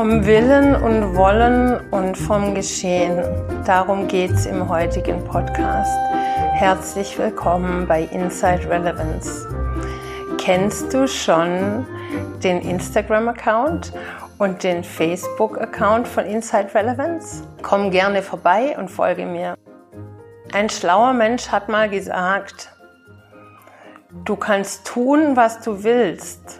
[0.00, 3.22] Vom Willen und Wollen und vom Geschehen.
[3.66, 5.94] Darum geht es im heutigen Podcast.
[6.54, 9.46] Herzlich willkommen bei Inside Relevance.
[10.38, 11.86] Kennst du schon
[12.42, 13.92] den Instagram-Account
[14.38, 17.46] und den Facebook-Account von Inside Relevance?
[17.60, 19.54] Komm gerne vorbei und folge mir.
[20.54, 22.72] Ein schlauer Mensch hat mal gesagt,
[24.24, 26.59] du kannst tun, was du willst,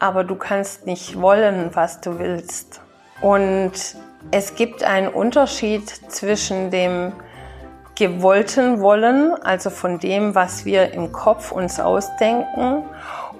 [0.00, 2.80] aber du kannst nicht wollen, was du willst.
[3.20, 3.72] Und
[4.30, 7.12] es gibt einen Unterschied zwischen dem
[7.94, 12.82] gewollten Wollen, also von dem, was wir im Kopf uns ausdenken,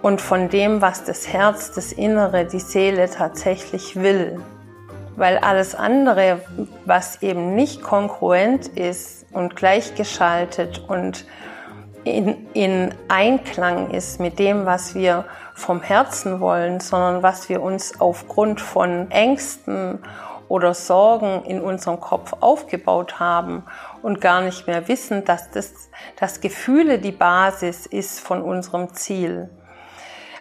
[0.02, 4.40] und von dem, was das Herz, das Innere, die Seele tatsächlich will.
[5.16, 6.40] Weil alles andere,
[6.86, 11.26] was eben nicht kongruent ist und gleichgeschaltet und
[12.04, 18.00] in, in Einklang ist mit dem, was wir vom Herzen wollen, sondern was wir uns
[18.00, 19.98] aufgrund von Ängsten
[20.48, 23.64] oder Sorgen in unserem Kopf aufgebaut haben
[24.02, 29.50] und gar nicht mehr wissen, dass das, dass Gefühle die Basis ist von unserem Ziel.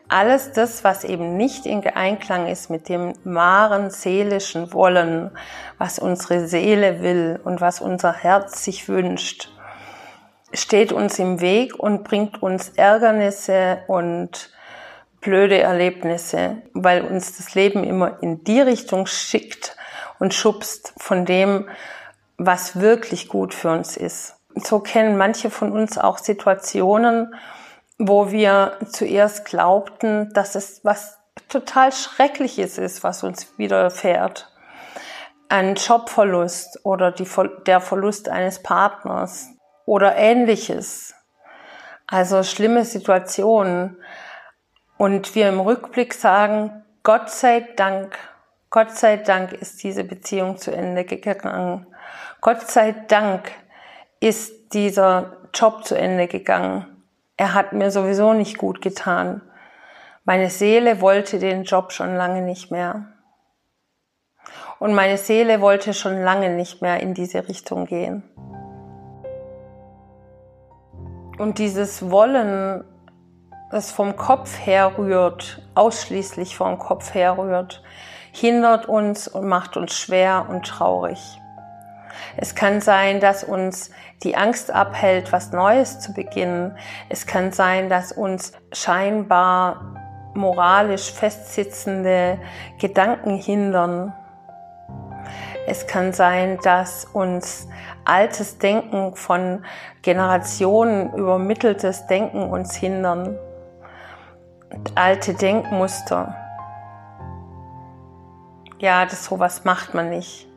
[0.07, 5.29] Alles das, was eben nicht in Einklang ist mit dem wahren seelischen Wollen,
[5.77, 9.51] was unsere Seele will und was unser Herz sich wünscht,
[10.53, 14.51] steht uns im Weg und bringt uns Ärgernisse und
[15.21, 19.75] blöde Erlebnisse, weil uns das Leben immer in die Richtung schickt
[20.17, 21.69] und schubst von dem,
[22.37, 24.35] was wirklich gut für uns ist.
[24.55, 27.35] So kennen manche von uns auch Situationen,
[27.97, 31.17] wo wir zuerst glaubten, dass es was
[31.49, 34.49] total Schreckliches ist, was uns widerfährt.
[35.49, 37.27] Ein Jobverlust oder die,
[37.65, 39.49] der Verlust eines Partners
[39.89, 41.15] oder ähnliches.
[42.05, 43.97] Also schlimme Situationen.
[44.97, 48.15] Und wir im Rückblick sagen, Gott sei Dank,
[48.69, 51.87] Gott sei Dank ist diese Beziehung zu Ende gegangen.
[52.39, 53.49] Gott sei Dank
[54.19, 57.03] ist dieser Job zu Ende gegangen.
[57.35, 59.41] Er hat mir sowieso nicht gut getan.
[60.23, 63.07] Meine Seele wollte den Job schon lange nicht mehr.
[64.77, 68.23] Und meine Seele wollte schon lange nicht mehr in diese Richtung gehen.
[71.39, 72.83] Und dieses Wollen,
[73.71, 77.81] das vom Kopf herrührt, ausschließlich vom Kopf herrührt,
[78.33, 81.39] hindert uns und macht uns schwer und traurig.
[82.35, 83.89] Es kann sein, dass uns
[84.21, 86.77] die Angst abhält, was Neues zu beginnen.
[87.07, 89.95] Es kann sein, dass uns scheinbar
[90.33, 92.37] moralisch festsitzende
[92.79, 94.13] Gedanken hindern.
[95.67, 97.69] Es kann sein, dass uns
[98.05, 99.63] altes Denken von
[100.01, 103.37] Generationen übermitteltes Denken uns hindern.
[104.95, 106.35] Alte Denkmuster.
[108.79, 110.47] Ja, das sowas macht man nicht.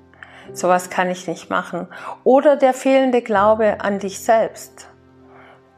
[0.53, 1.89] Sowas kann ich nicht machen.
[2.25, 4.89] Oder der fehlende Glaube an dich selbst.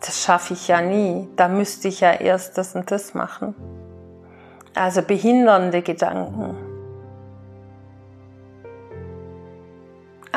[0.00, 1.28] Das schaffe ich ja nie.
[1.36, 3.54] Da müsste ich ja erst das und das machen.
[4.74, 6.56] Also behindernde Gedanken.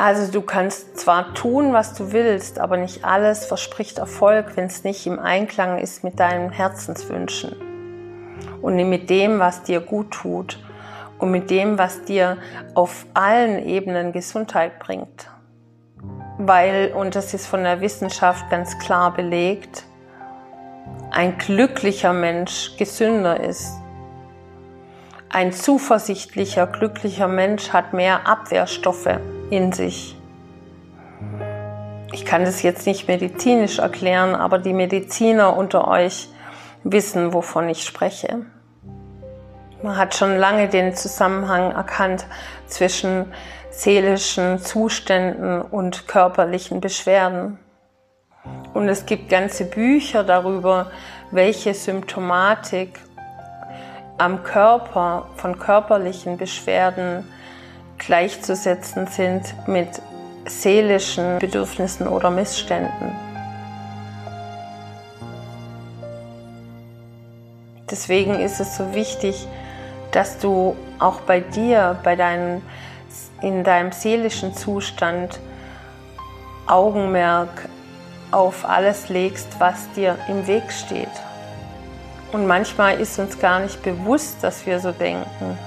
[0.00, 4.84] Also du kannst zwar tun, was du willst, aber nicht alles verspricht Erfolg, wenn es
[4.84, 7.56] nicht im Einklang ist mit deinen Herzenswünschen
[8.62, 10.60] und mit dem, was dir gut tut
[11.18, 12.36] und mit dem, was dir
[12.74, 15.30] auf allen Ebenen Gesundheit bringt.
[16.38, 19.82] Weil, und das ist von der Wissenschaft ganz klar belegt,
[21.10, 23.72] ein glücklicher Mensch gesünder ist.
[25.30, 29.18] Ein zuversichtlicher, glücklicher Mensch hat mehr Abwehrstoffe
[29.50, 30.16] in sich.
[32.12, 36.28] Ich kann das jetzt nicht medizinisch erklären, aber die Mediziner unter euch
[36.82, 38.46] wissen, wovon ich spreche.
[39.82, 42.26] Man hat schon lange den Zusammenhang erkannt
[42.66, 43.26] zwischen
[43.70, 47.58] seelischen Zuständen und körperlichen Beschwerden.
[48.72, 50.90] Und es gibt ganze Bücher darüber,
[51.30, 52.98] welche Symptomatik
[54.18, 57.24] am Körper von körperlichen Beschwerden
[57.98, 59.88] gleichzusetzen sind mit
[60.46, 63.12] seelischen Bedürfnissen oder Missständen.
[67.90, 69.46] Deswegen ist es so wichtig,
[70.10, 72.62] dass du auch bei dir, bei deinem,
[73.40, 75.38] in deinem seelischen Zustand
[76.66, 77.68] Augenmerk
[78.30, 81.08] auf alles legst, was dir im Weg steht.
[82.32, 85.58] Und manchmal ist uns gar nicht bewusst, dass wir so denken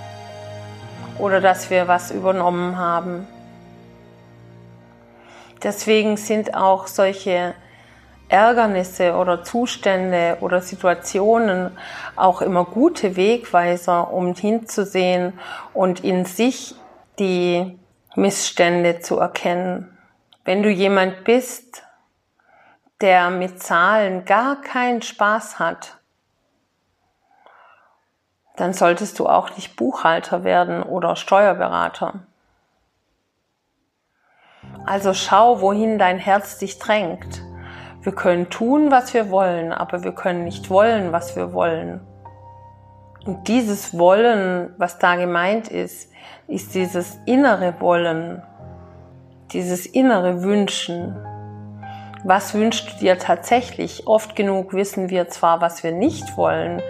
[1.18, 3.28] oder dass wir was übernommen haben.
[5.64, 7.54] Deswegen sind auch solche
[8.30, 11.78] Ärgernisse oder Zustände oder Situationen
[12.16, 15.34] auch immer gute Wegweiser, um hinzusehen
[15.74, 16.76] und in sich
[17.20, 17.78] die
[18.16, 19.98] Missstände zu erkennen.
[20.46, 21.84] Wenn du jemand bist,
[23.02, 26.01] der mit Zahlen gar keinen Spaß hat,
[28.62, 32.20] dann solltest du auch nicht Buchhalter werden oder Steuerberater.
[34.86, 37.42] Also schau, wohin dein Herz dich drängt.
[38.04, 42.02] Wir können tun, was wir wollen, aber wir können nicht wollen, was wir wollen.
[43.26, 46.12] Und dieses Wollen, was da gemeint ist,
[46.48, 48.44] ist dieses innere Wollen,
[49.54, 51.16] dieses innere Wünschen.
[52.24, 54.06] Was wünschst du dir tatsächlich?
[54.06, 56.82] Oft genug wissen wir zwar, was wir nicht wollen,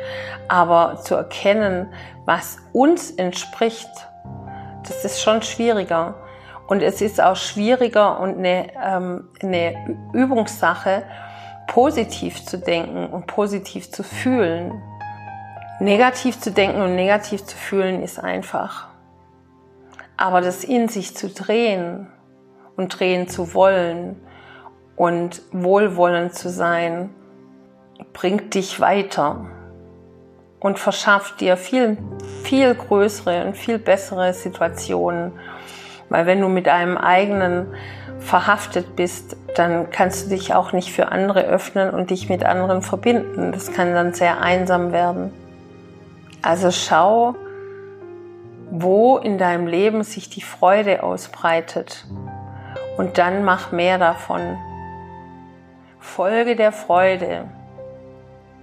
[0.50, 1.94] aber zu erkennen,
[2.25, 3.89] was uns entspricht,
[4.86, 6.16] das ist schon schwieriger.
[6.68, 11.04] Und es ist auch schwieriger und eine, ähm, eine Übungssache,
[11.68, 14.81] positiv zu denken und positiv zu fühlen.
[15.80, 18.89] Negativ zu denken und negativ zu fühlen ist einfach.
[20.18, 22.07] Aber das in sich zu drehen
[22.75, 24.18] und drehen zu wollen
[25.01, 27.09] und wohlwollend zu sein,
[28.13, 29.48] bringt dich weiter
[30.59, 31.98] und verschafft dir viel,
[32.44, 35.31] viel größere und viel bessere Situationen
[36.12, 37.74] weil wenn du mit einem eigenen
[38.19, 42.81] verhaftet bist, dann kannst du dich auch nicht für andere öffnen und dich mit anderen
[42.81, 43.54] verbinden.
[43.54, 45.31] Das kann dann sehr einsam werden.
[46.42, 47.36] Also schau,
[48.71, 52.06] wo in deinem Leben sich die Freude ausbreitet
[52.97, 54.57] und dann mach mehr davon.
[56.01, 57.45] Folge der Freude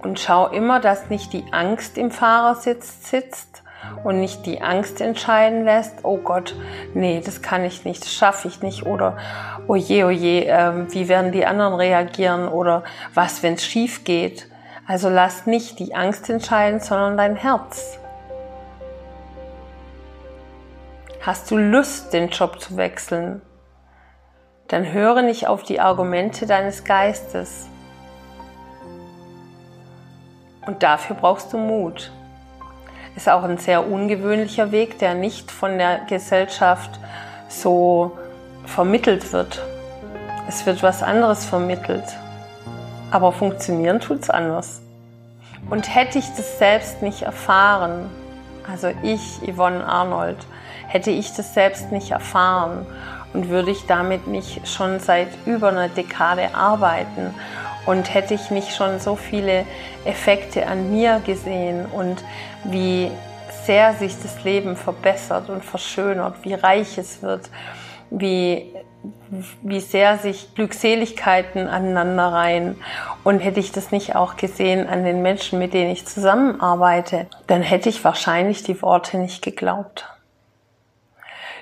[0.03, 3.63] und schau immer, dass nicht die Angst im Fahrersitz sitzt,
[4.03, 6.55] und nicht die Angst entscheiden lässt, oh Gott,
[6.93, 9.17] nee, das kann ich nicht, das schaffe ich nicht oder
[9.67, 12.83] oh je, oh je, äh, wie werden die anderen reagieren oder
[13.13, 14.47] was, wenn es schief geht.
[14.87, 17.99] Also lass nicht die Angst entscheiden, sondern dein Herz.
[21.21, 23.41] Hast du Lust, den Job zu wechseln?
[24.69, 27.67] Dann höre nicht auf die Argumente deines Geistes.
[30.65, 32.11] Und dafür brauchst du Mut
[33.19, 37.01] ist auch ein sehr ungewöhnlicher Weg, der nicht von der Gesellschaft
[37.49, 38.17] so
[38.65, 39.61] vermittelt wird.
[40.47, 42.05] Es wird was anderes vermittelt,
[43.11, 44.81] aber funktionieren tut es anders.
[45.69, 48.09] Und hätte ich das selbst nicht erfahren,
[48.71, 50.37] also ich, Yvonne Arnold,
[50.87, 52.85] hätte ich das selbst nicht erfahren
[53.33, 57.33] und würde ich damit nicht schon seit über einer Dekade arbeiten
[57.85, 59.65] und hätte ich nicht schon so viele
[60.05, 62.23] Effekte an mir gesehen und
[62.63, 63.11] wie
[63.65, 67.49] sehr sich das Leben verbessert und verschönert, wie reich es wird,
[68.09, 68.73] wie,
[69.61, 72.75] wie sehr sich Glückseligkeiten aneinander reihen.
[73.23, 77.61] Und hätte ich das nicht auch gesehen an den Menschen, mit denen ich zusammenarbeite, dann
[77.61, 80.07] hätte ich wahrscheinlich die Worte nicht geglaubt.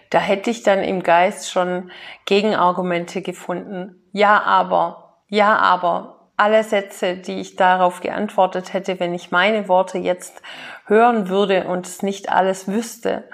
[0.09, 1.91] Da hätte ich dann im Geist schon
[2.25, 4.09] Gegenargumente gefunden.
[4.11, 9.97] Ja, aber, ja, aber, alle Sätze, die ich darauf geantwortet hätte, wenn ich meine Worte
[9.97, 10.41] jetzt
[10.85, 13.27] hören würde und es nicht alles wüsste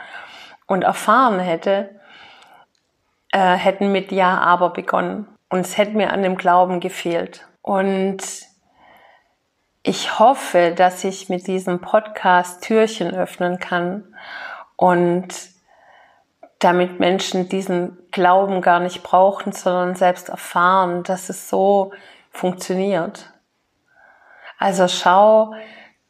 [0.67, 1.99] und erfahren hätte,
[3.33, 5.27] äh, hätten mit Ja, aber begonnen.
[5.49, 7.45] Und es hätte mir an dem Glauben gefehlt.
[7.61, 8.23] Und
[9.83, 14.15] ich hoffe, dass ich mit diesem Podcast Türchen öffnen kann
[14.77, 15.52] und
[16.63, 21.91] damit Menschen diesen Glauben gar nicht brauchen, sondern selbst erfahren, dass es so
[22.31, 23.31] funktioniert.
[24.57, 25.53] Also schau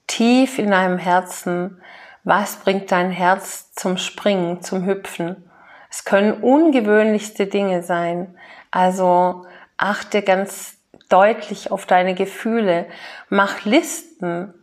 [0.07, 1.81] tief in deinem Herzen,
[2.23, 5.49] was bringt dein Herz zum Springen, zum Hüpfen.
[5.89, 8.37] Es können ungewöhnlichste Dinge sein.
[8.71, 9.45] Also
[9.77, 10.77] achte ganz
[11.09, 12.87] deutlich auf deine Gefühle.
[13.29, 14.53] Mach Listen.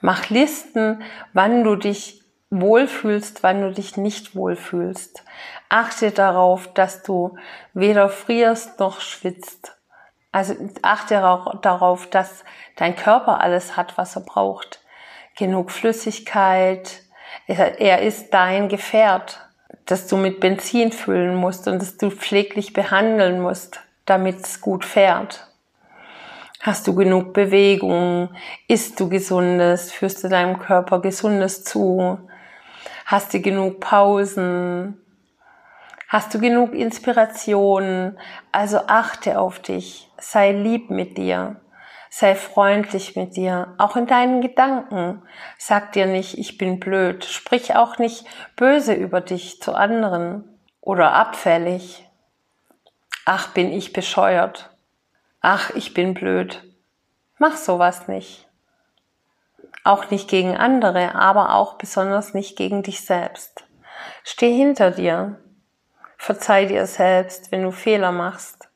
[0.00, 1.02] Mach Listen,
[1.32, 2.22] wann du dich
[2.60, 5.24] wohlfühlst, wann du dich nicht wohlfühlst.
[5.68, 7.36] Achte darauf, dass du
[7.74, 9.76] weder frierst noch schwitzt.
[10.32, 11.14] Also achte
[11.62, 12.44] darauf, dass
[12.76, 14.80] dein Körper alles hat, was er braucht.
[15.36, 17.02] Genug Flüssigkeit.
[17.46, 19.40] Er ist dein Gefährt,
[19.86, 24.84] das du mit Benzin füllen musst und das du pfleglich behandeln musst, damit es gut
[24.84, 25.46] fährt.
[26.60, 28.30] Hast du genug Bewegung?
[28.66, 29.92] Isst du Gesundes?
[29.92, 32.18] Führst du deinem Körper Gesundes zu?
[33.06, 35.00] Hast du genug Pausen?
[36.08, 38.18] Hast du genug Inspiration?
[38.50, 41.60] Also achte auf dich, sei lieb mit dir,
[42.10, 45.22] sei freundlich mit dir, auch in deinen Gedanken.
[45.56, 50.42] Sag dir nicht, ich bin blöd, sprich auch nicht böse über dich zu anderen
[50.80, 52.10] oder abfällig.
[53.24, 54.76] Ach, bin ich bescheuert.
[55.40, 56.64] ach, ich bin blöd.
[57.38, 58.45] Mach sowas nicht.
[59.86, 63.68] Auch nicht gegen andere, aber auch besonders nicht gegen dich selbst.
[64.24, 65.38] Steh hinter dir.
[66.16, 68.68] Verzeih dir selbst, wenn du Fehler machst.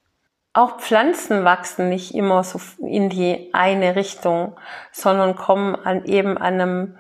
[0.53, 4.57] Auch Pflanzen wachsen nicht immer so in die eine Richtung,
[4.93, 6.99] sondern kommen an eben an einem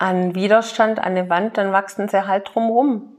[0.00, 3.16] an Widerstand, an eine Wand, dann wachsen sie halt drumrum.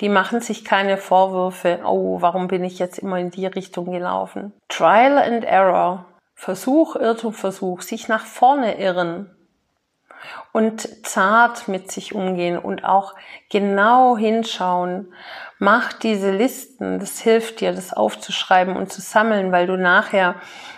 [0.00, 4.52] Die machen sich keine Vorwürfe, oh, warum bin ich jetzt immer in die Richtung gelaufen?
[4.68, 6.06] Trial and Error.
[6.36, 9.28] Versuch, Irrtum, Versuch, sich nach vorne irren
[10.52, 13.14] und zart mit sich umgehen und auch
[13.50, 15.12] genau hinschauen.
[15.58, 20.36] Mach diese Listen, das hilft dir, das aufzuschreiben und zu sammeln, weil du nachher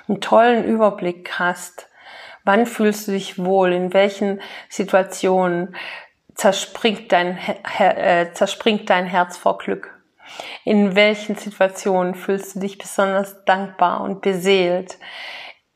[0.09, 1.89] einen tollen Überblick hast.
[2.45, 3.73] Wann fühlst du dich wohl?
[3.73, 5.75] In welchen Situationen
[6.35, 7.39] zerspringt dein,
[7.79, 9.91] äh, zerspringt dein Herz vor Glück?
[10.65, 14.99] In welchen Situationen fühlst du dich besonders dankbar und beseelt?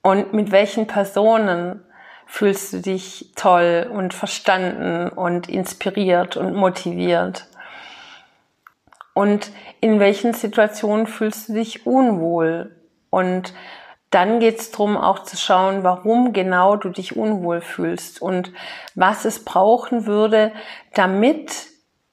[0.03, 1.85] Und mit welchen Personen
[2.29, 7.47] fühlst du dich toll und verstanden und inspiriert und motiviert?
[9.15, 12.77] Und in welchen Situationen fühlst du dich unwohl?
[13.11, 13.55] Und
[14.11, 18.53] dann geht es darum, auch zu schauen, warum genau du dich unwohl fühlst und
[18.95, 20.53] was es brauchen würde,
[20.95, 21.67] damit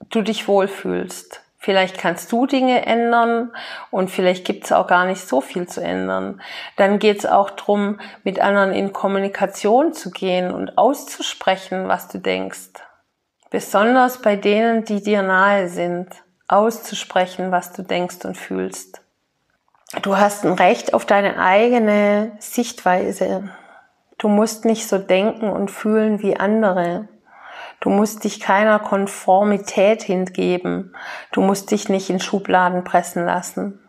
[0.10, 1.42] du dich wohlfühlst.
[1.66, 3.52] Vielleicht kannst du Dinge ändern
[3.90, 6.40] und vielleicht gibt es auch gar nicht so viel zu ändern.
[6.76, 12.20] Dann geht es auch darum, mit anderen in Kommunikation zu gehen und auszusprechen, was du
[12.20, 12.70] denkst.
[13.50, 16.10] Besonders bei denen, die dir nahe sind,
[16.48, 19.02] auszusprechen, was du denkst und fühlst.
[20.04, 23.50] Du hast ein Recht auf deine eigene Sichtweise.
[24.20, 27.08] Du musst nicht so denken und fühlen wie andere.
[27.86, 30.96] Du musst dich keiner Konformität hingeben.
[31.32, 33.88] Du musst dich nicht in Schubladen pressen lassen.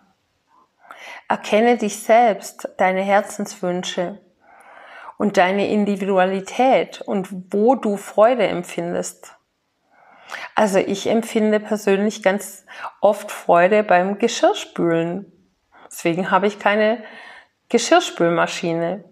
[1.31, 4.21] Erkenne dich selbst, deine Herzenswünsche
[5.17, 9.35] und deine Individualität und wo du Freude empfindest.
[10.55, 12.67] Also ich empfinde persönlich ganz
[13.01, 15.33] oft Freude beim Geschirrspülen.
[15.87, 17.03] Deswegen habe ich keine
[17.71, 19.05] Geschirrspülmaschine.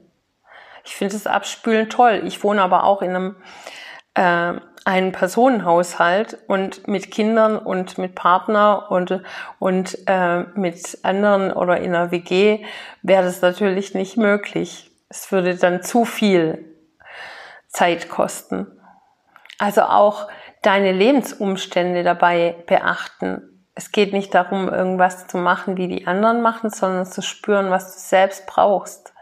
[0.85, 2.21] Ich finde das Abspülen toll.
[2.27, 3.37] Ich wohne aber auch in einem
[4.13, 9.23] äh, einen Personenhaushalt und mit Kindern und mit Partner und,
[9.59, 12.65] und äh, mit anderen oder in einer WG
[13.03, 14.91] wäre das natürlich nicht möglich.
[15.09, 16.67] Es würde dann zu viel
[17.69, 18.67] Zeit kosten.
[19.59, 20.29] Also auch
[20.61, 23.69] deine Lebensumstände dabei beachten.
[23.75, 27.95] Es geht nicht darum, irgendwas zu machen, wie die anderen machen, sondern zu spüren, was
[27.95, 29.15] du selbst brauchst.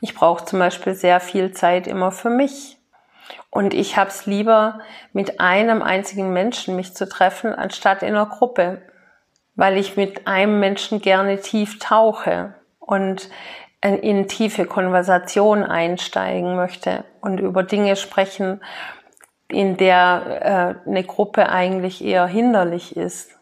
[0.00, 2.75] Ich brauche zum Beispiel sehr viel Zeit immer für mich
[3.50, 4.80] und ich habe es lieber,
[5.12, 8.82] mit einem einzigen Menschen mich zu treffen, anstatt in einer Gruppe,
[9.54, 13.30] weil ich mit einem Menschen gerne tief tauche und
[13.82, 18.60] in tiefe Konversation einsteigen möchte und über Dinge sprechen,
[19.48, 23.35] in der äh, eine Gruppe eigentlich eher hinderlich ist.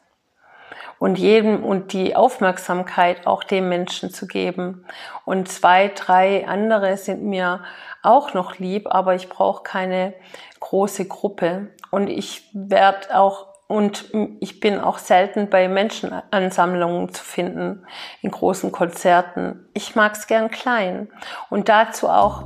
[0.98, 4.84] Und jedem und die Aufmerksamkeit auch dem Menschen zu geben.
[5.24, 7.60] Und zwei, drei andere sind mir
[8.02, 10.14] auch noch lieb, aber ich brauche keine
[10.60, 11.68] große Gruppe.
[11.90, 17.86] Und ich werde auch und ich bin auch selten bei Menschenansammlungen zu finden,
[18.20, 19.66] in großen Konzerten.
[19.72, 21.08] Ich mag es gern klein
[21.48, 22.44] und dazu auch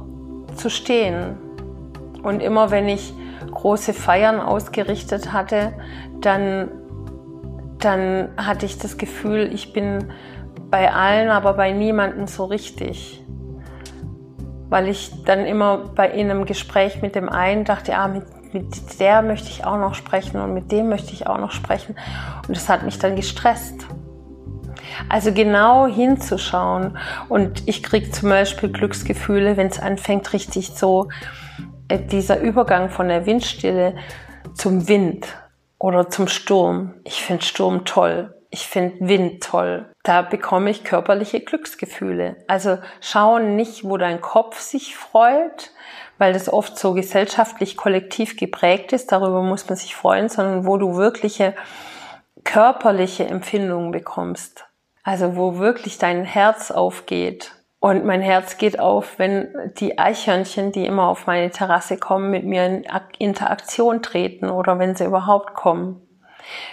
[0.55, 1.37] zu stehen.
[2.23, 3.13] Und immer wenn ich
[3.53, 5.73] große Feiern ausgerichtet hatte,
[6.21, 6.71] dann,
[7.79, 10.13] dann hatte ich das Gefühl, ich bin
[10.71, 13.25] bei allen, aber bei niemandem so richtig
[14.71, 19.01] weil ich dann immer bei in einem Gespräch mit dem einen dachte, ja, mit, mit
[19.01, 21.97] der möchte ich auch noch sprechen und mit dem möchte ich auch noch sprechen.
[22.47, 23.87] Und das hat mich dann gestresst.
[25.09, 26.99] Also genau hinzuschauen.
[27.29, 31.09] Und ich kriege zum Beispiel Glücksgefühle, wenn es anfängt, richtig so
[31.89, 33.95] äh, dieser Übergang von der Windstille
[34.55, 35.27] zum Wind
[35.79, 36.95] oder zum Sturm.
[37.05, 39.93] Ich finde Sturm toll ich finde Wind toll.
[40.03, 42.37] Da bekomme ich körperliche Glücksgefühle.
[42.47, 45.71] Also schau nicht, wo dein Kopf sich freut,
[46.17, 50.79] weil das oft so gesellschaftlich kollektiv geprägt ist, darüber muss man sich freuen, sondern wo
[50.79, 51.55] du wirkliche
[52.45, 54.65] körperliche Empfindungen bekommst.
[55.03, 57.53] Also wo wirklich dein Herz aufgeht.
[57.81, 62.45] Und mein Herz geht auf, wenn die Eichhörnchen, die immer auf meine Terrasse kommen, mit
[62.45, 62.87] mir in
[63.19, 66.03] Interaktion treten oder wenn sie überhaupt kommen.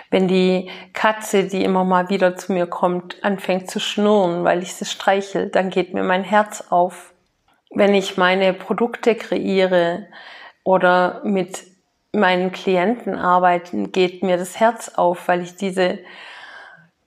[0.09, 4.73] Wenn die Katze, die immer mal wieder zu mir kommt, anfängt zu schnurren, weil ich
[4.73, 7.13] sie streichel, dann geht mir mein Herz auf.
[7.69, 10.07] Wenn ich meine Produkte kreiere
[10.63, 11.63] oder mit
[12.13, 15.99] meinen Klienten arbeite, geht mir das Herz auf, weil ich diese,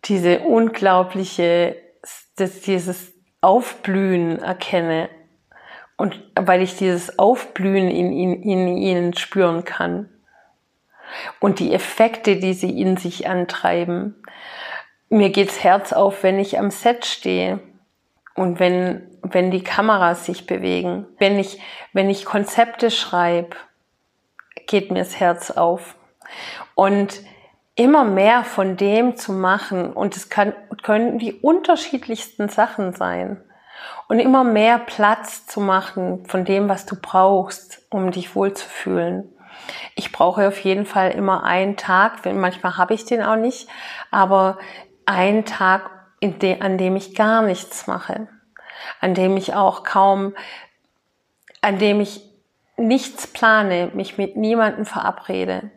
[0.04, 1.76] diese unglaubliche,
[2.36, 5.08] das, dieses Aufblühen erkenne
[5.96, 10.08] und weil ich dieses Aufblühen in, in, in ihnen spüren kann
[11.40, 14.22] und die Effekte, die sie in sich antreiben.
[15.08, 17.60] Mir geht's Herz auf, wenn ich am Set stehe
[18.34, 21.60] und wenn, wenn die Kameras sich bewegen, wenn ich,
[21.92, 23.56] wenn ich Konzepte schreibe,
[24.66, 25.96] geht mir das Herz auf.
[26.74, 27.20] Und
[27.78, 29.92] immer mehr von dem zu machen.
[29.92, 33.40] Und es kann, können die unterschiedlichsten Sachen sein.
[34.08, 39.32] Und immer mehr Platz zu machen von dem, was du brauchst, um dich wohlzufühlen.
[39.94, 43.68] Ich brauche auf jeden Fall immer einen Tag, manchmal habe ich den auch nicht,
[44.10, 44.58] aber
[45.06, 45.90] einen Tag,
[46.22, 48.28] de, an dem ich gar nichts mache,
[49.00, 50.34] an dem ich auch kaum,
[51.60, 52.22] an dem ich
[52.76, 55.70] nichts plane, mich mit niemandem verabrede,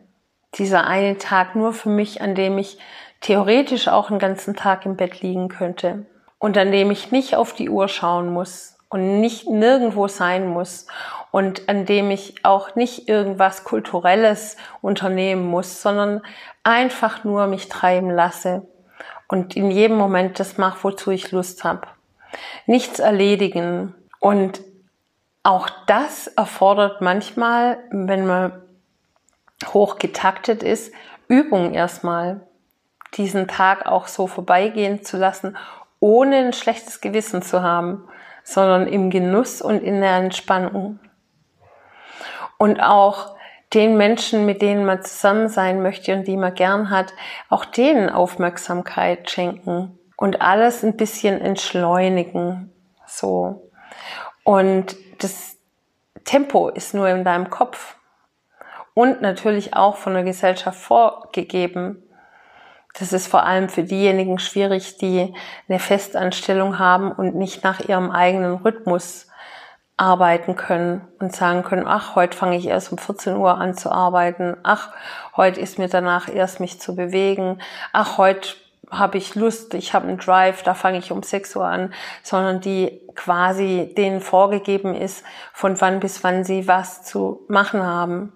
[0.56, 2.78] dieser eine Tag nur für mich, an dem ich
[3.22, 6.06] theoretisch auch einen ganzen Tag im Bett liegen könnte
[6.40, 10.88] und an dem ich nicht auf die Uhr schauen muss und nicht nirgendwo sein muss
[11.32, 16.22] und an dem ich auch nicht irgendwas Kulturelles unternehmen muss, sondern
[16.64, 18.64] einfach nur mich treiben lasse
[19.28, 21.88] und in jedem Moment das mache, wozu ich Lust habe.
[22.66, 23.96] Nichts erledigen.
[24.20, 24.62] Und
[25.44, 28.62] auch das erfordert manchmal, wenn man
[29.68, 30.94] hoch getaktet ist,
[31.28, 32.42] Übung erstmal,
[33.16, 35.58] diesen Tag auch so vorbeigehen zu lassen,
[36.00, 38.08] ohne ein schlechtes Gewissen zu haben,
[38.44, 41.00] sondern im Genuss und in der Entspannung.
[42.58, 43.36] Und auch
[43.74, 47.14] den Menschen, mit denen man zusammen sein möchte und die man gern hat,
[47.50, 52.72] auch denen Aufmerksamkeit schenken und alles ein bisschen entschleunigen,
[53.06, 53.70] so.
[54.44, 55.58] Und das
[56.26, 57.96] Tempo ist nur in deinem Kopf
[58.94, 62.04] und natürlich auch von der Gesellschaft vorgegeben.
[63.00, 65.34] Das ist vor allem für diejenigen schwierig, die
[65.70, 69.28] eine Festanstellung haben und nicht nach ihrem eigenen Rhythmus
[70.02, 73.92] arbeiten können und sagen können, ach, heute fange ich erst um 14 Uhr an zu
[73.92, 74.90] arbeiten, ach,
[75.38, 77.60] heute ist mir danach erst mich zu bewegen,
[77.94, 78.56] ach, heute
[78.90, 82.60] habe ich Lust, ich habe einen Drive, da fange ich um 6 Uhr an, sondern
[82.60, 85.24] die quasi denen vorgegeben ist,
[85.54, 88.34] von wann bis wann sie was zu machen haben.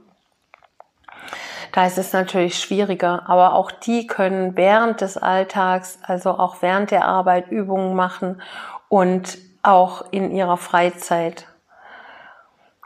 [1.72, 6.92] Da ist es natürlich schwieriger, aber auch die können während des Alltags, also auch während
[6.92, 8.42] der Arbeit Übungen machen
[8.88, 11.48] und auch in ihrer Freizeit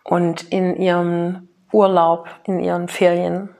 [0.03, 3.55] und in ihrem Urlaub, in ihren Ferien.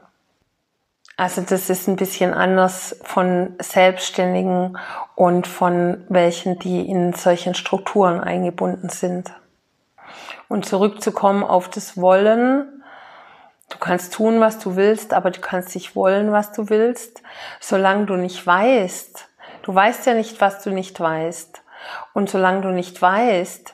[1.19, 4.77] Also das ist ein bisschen anders von Selbstständigen
[5.15, 9.33] und von welchen, die in solchen Strukturen eingebunden sind.
[10.47, 12.78] Und zurückzukommen auf das Wollen,
[13.69, 17.21] Du kannst tun, was du willst, aber du kannst nicht wollen, was du willst,
[17.59, 19.29] solange du nicht weißt.
[19.61, 21.63] Du weißt ja nicht, was du nicht weißt.
[22.13, 23.73] Und solange du nicht weißt,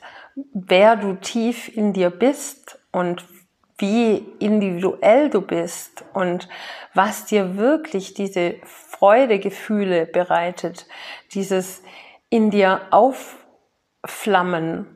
[0.52, 3.24] wer du tief in dir bist und
[3.78, 6.48] wie individuell du bist und
[6.94, 10.86] was dir wirklich diese Freudegefühle bereitet,
[11.32, 11.82] dieses
[12.30, 14.86] in dir aufflammen,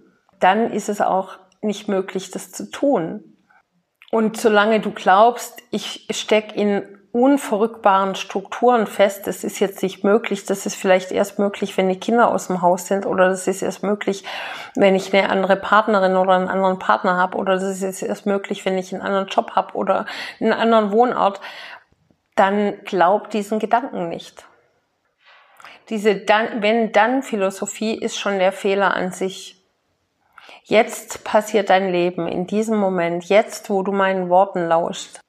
[0.40, 3.30] dann ist es auch nicht möglich, das zu tun.
[4.11, 10.44] Und solange du glaubst, ich stecke in unverrückbaren Strukturen fest, das ist jetzt nicht möglich,
[10.44, 13.62] das ist vielleicht erst möglich, wenn die Kinder aus dem Haus sind oder das ist
[13.62, 14.25] erst möglich,
[14.77, 18.64] wenn ich eine andere Partnerin oder einen anderen Partner habe oder das ist erst möglich,
[18.64, 20.07] wenn ich einen anderen Job habe oder
[20.40, 21.40] einen anderen Wohnort,
[22.37, 24.44] dann glaub diesen Gedanken nicht.
[25.88, 26.23] Diese
[26.61, 29.60] wenn dann Philosophie ist schon der Fehler an sich.
[30.64, 35.20] Jetzt passiert dein Leben in diesem Moment, jetzt, wo du meinen Worten lauschst.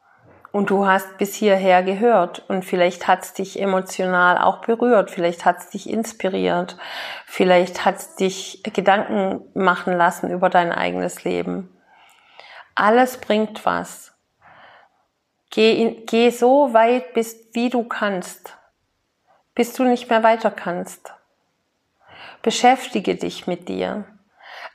[0.52, 5.46] Und du hast bis hierher gehört und vielleicht hat es dich emotional auch berührt, vielleicht
[5.46, 6.78] hat es dich inspiriert,
[7.26, 11.70] vielleicht hat es dich Gedanken machen lassen über dein eigenes Leben.
[12.76, 14.14] Alles bringt was.
[15.52, 18.58] Geh, in, geh so weit, bis wie du kannst,
[19.56, 21.14] bis du nicht mehr weiter kannst.
[22.42, 24.06] Beschäftige dich mit dir.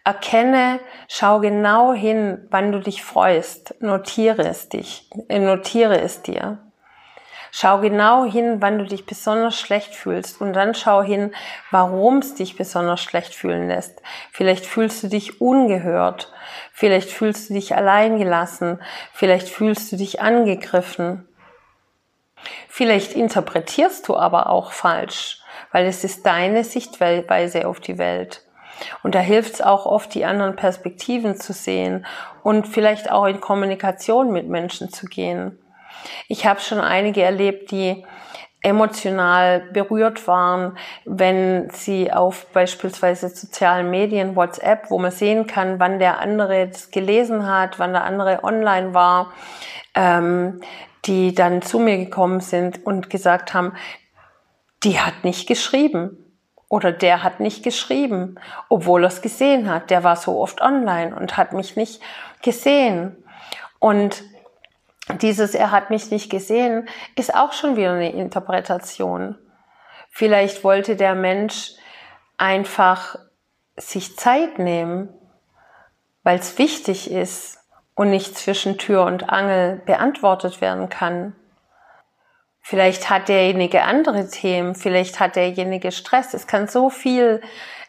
[0.07, 3.75] Erkenne, schau genau hin, wann du dich freust.
[3.83, 6.59] Notiere es dich, äh, notiere es dir.
[7.51, 11.35] Schau genau hin, wann du dich besonders schlecht fühlst und dann schau hin,
[11.73, 14.01] warum es dich besonders schlecht fühlen lässt.
[14.31, 16.33] Vielleicht fühlst du dich ungehört,
[16.73, 18.81] vielleicht fühlst du dich alleingelassen,
[19.13, 21.27] vielleicht fühlst du dich angegriffen.
[22.69, 25.41] Vielleicht interpretierst du aber auch falsch,
[25.73, 28.46] weil es ist deine Sichtweise auf die Welt.
[29.03, 32.07] Und da hilft es auch oft, die anderen Perspektiven zu sehen
[32.43, 35.59] und vielleicht auch in Kommunikation mit Menschen zu gehen.
[36.29, 38.05] Ich habe schon einige erlebt, die
[38.63, 45.99] emotional berührt waren, wenn sie auf beispielsweise sozialen Medien, WhatsApp, wo man sehen kann, wann
[45.99, 49.33] der andere das gelesen hat, wann der andere online war,
[49.95, 50.61] ähm,
[51.05, 53.73] die dann zu mir gekommen sind und gesagt haben,
[54.83, 56.26] die hat nicht geschrieben
[56.69, 58.37] oder der hat nicht geschrieben,
[58.69, 59.91] obwohl er es gesehen hat.
[59.91, 62.03] Der war so oft online und hat mich nicht
[62.43, 63.17] gesehen.
[63.79, 64.25] Und
[65.21, 69.39] dieses Er hat mich nicht gesehen ist auch schon wieder eine Interpretation.
[70.11, 71.73] Vielleicht wollte der Mensch
[72.39, 73.17] einfach
[73.77, 75.09] sich Zeit nehmen,
[76.23, 77.59] weil es wichtig ist
[77.95, 81.37] und nicht zwischen Tür und Angel beantwortet werden kann.
[82.69, 86.35] Vielleicht hat derjenige andere Themen, vielleicht hat derjenige Stress.
[86.35, 87.41] Es kann so viel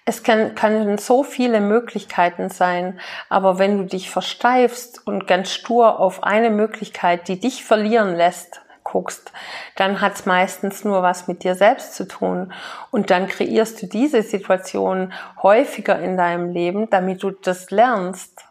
[0.05, 5.99] es kann, können so viele Möglichkeiten sein, aber wenn du dich versteifst und ganz stur
[5.99, 9.31] auf eine Möglichkeit, die dich verlieren lässt, guckst,
[9.75, 12.53] dann hat es meistens nur was mit dir selbst zu tun.
[12.91, 15.11] Und dann kreierst du diese Situation
[15.41, 18.45] häufiger in deinem Leben, damit du das lernst.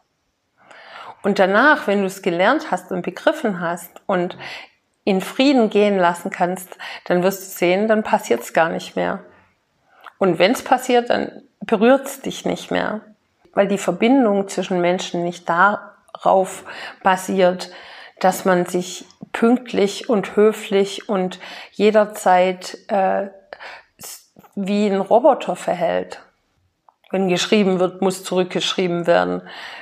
[1.22, 4.36] Und danach, wenn du es gelernt hast und begriffen hast und
[5.06, 9.20] in Frieden gehen lassen kannst, dann wirst du sehen, dann passiert es gar nicht mehr.
[10.18, 13.02] Und wenn es passiert, dann berührt es dich nicht mehr,
[13.54, 16.64] weil die Verbindung zwischen Menschen nicht darauf
[17.04, 17.70] basiert,
[18.18, 21.38] dass man sich pünktlich und höflich und
[21.70, 23.28] jederzeit äh,
[24.56, 26.20] wie ein Roboter verhält.
[27.16, 29.40] Wenn geschrieben wird, muss zurückgeschrieben werden.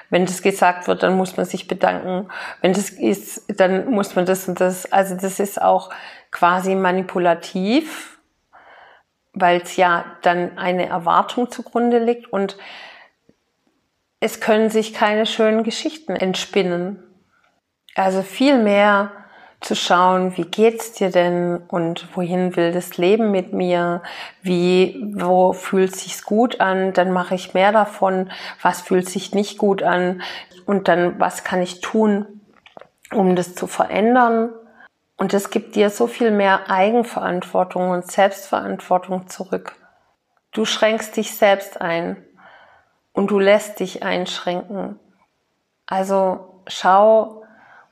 [0.08, 2.28] Wenn das gesagt wird, dann muss man sich bedanken.
[2.60, 4.92] Wenn das ist, dann muss man das und das.
[4.92, 5.90] Also das ist auch
[6.30, 8.14] quasi manipulativ
[9.34, 12.56] weil es ja dann eine Erwartung zugrunde liegt und
[14.20, 17.02] es können sich keine schönen Geschichten entspinnen.
[17.96, 19.10] Also viel mehr
[19.64, 24.02] zu schauen, wie geht's dir denn und wohin will das Leben mit mir?
[24.42, 26.92] Wie, wo fühlt sich's gut an?
[26.92, 28.30] Dann mache ich mehr davon.
[28.60, 30.22] Was fühlt sich nicht gut an?
[30.66, 32.40] Und dann, was kann ich tun,
[33.12, 34.50] um das zu verändern?
[35.16, 39.76] Und es gibt dir so viel mehr Eigenverantwortung und Selbstverantwortung zurück.
[40.52, 42.22] Du schränkst dich selbst ein
[43.12, 44.98] und du lässt dich einschränken.
[45.86, 47.43] Also schau,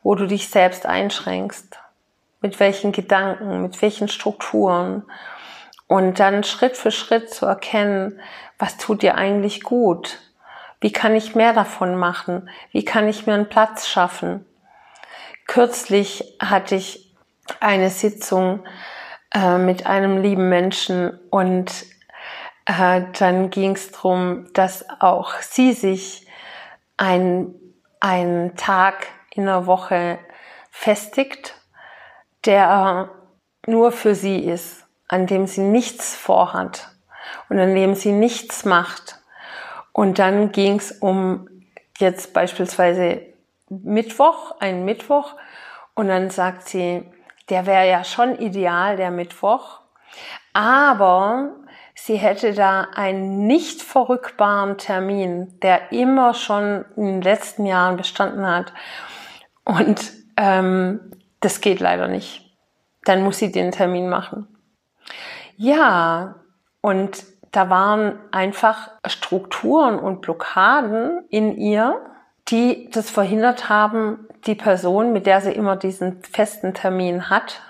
[0.03, 1.79] wo du dich selbst einschränkst,
[2.41, 5.05] mit welchen Gedanken, mit welchen Strukturen
[5.87, 8.21] und dann Schritt für Schritt zu erkennen,
[8.59, 10.19] was tut dir eigentlich gut?
[10.81, 12.49] Wie kann ich mehr davon machen?
[12.71, 14.45] Wie kann ich mir einen Platz schaffen?
[15.47, 17.15] Kürzlich hatte ich
[17.61, 18.65] eine Sitzung
[19.35, 21.85] äh, mit einem lieben Menschen und
[22.65, 26.27] äh, dann ging es darum, dass auch sie sich
[26.97, 27.55] ein,
[28.01, 30.19] einen Tag in der Woche
[30.71, 31.55] festigt,
[32.45, 33.11] der
[33.67, 36.89] nur für sie ist, an dem sie nichts vorhat
[37.49, 39.19] und an dem sie nichts macht.
[39.93, 41.49] Und dann ging es um
[41.99, 43.23] jetzt beispielsweise
[43.69, 45.35] Mittwoch, einen Mittwoch,
[45.95, 47.05] und dann sagt sie,
[47.51, 49.81] der wäre ja schon ideal, der Mittwoch.
[50.55, 51.51] Aber
[51.95, 58.47] sie hätte da einen nicht verrückbaren Termin, der immer schon in den letzten Jahren bestanden
[58.47, 58.73] hat.
[59.65, 62.57] Und ähm, das geht leider nicht.
[63.05, 64.49] Dann muss sie den Termin machen.
[65.57, 66.37] Ja,
[66.81, 72.01] und da waren einfach Strukturen und Blockaden in ihr,
[72.49, 77.61] die das verhindert haben, die Person, mit der sie immer diesen festen Termin hat,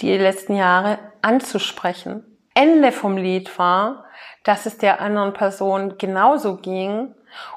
[0.00, 2.24] die letzten Jahre anzusprechen.
[2.54, 4.04] Ende vom Lied war,
[4.44, 7.14] dass es der anderen Person genauso ging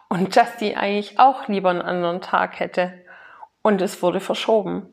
[0.10, 2.94] und dass die eigentlich auch lieber einen anderen Tag hätte.
[3.66, 4.88] Und es wurde verschoben.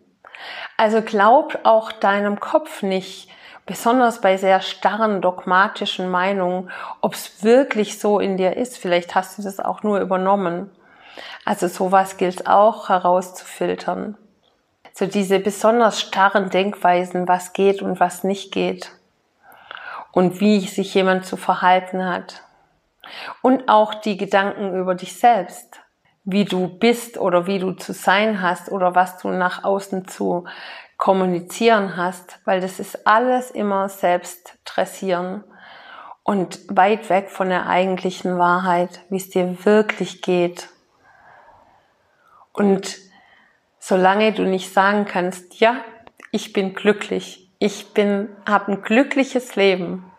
[0.79, 3.29] Also glaub auch deinem Kopf nicht,
[3.67, 6.71] besonders bei sehr starren dogmatischen Meinungen,
[7.03, 8.79] ob es wirklich so in dir ist.
[8.79, 10.71] Vielleicht hast du das auch nur übernommen.
[11.45, 14.17] Also sowas gilt auch herauszufiltern.
[14.95, 18.91] So diese besonders starren Denkweisen, was geht und was nicht geht.
[20.13, 22.43] Und wie sich jemand zu verhalten hat.
[23.43, 25.83] Und auch die Gedanken über dich selbst.
[26.25, 30.45] Wie du bist oder wie du zu sein hast oder was du nach außen zu
[30.97, 35.43] kommunizieren hast, weil das ist alles immer selbst dressieren
[36.23, 40.69] und weit weg von der eigentlichen Wahrheit, wie es dir wirklich geht.
[42.53, 42.99] Und
[43.81, 45.77] solange du nicht sagen kannst, ja,
[46.31, 50.12] ich bin glücklich, ich bin, habe ein glückliches Leben,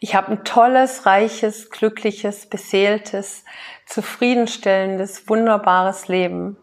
[0.00, 3.44] ich habe ein tolles, reiches, glückliches, beseeltes,
[3.86, 6.56] zufriedenstellendes, wunderbares Leben.